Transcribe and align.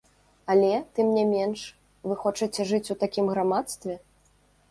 Але, 0.53 0.69
тым 0.99 1.09
не 1.17 1.25
менш, 1.33 1.65
вы 2.11 2.17
хочаце 2.23 2.61
жыць 2.71 2.91
у 2.97 2.97
такім 3.05 3.25
грамадстве? 3.35 3.93